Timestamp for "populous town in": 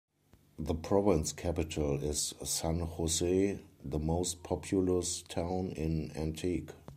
4.41-6.11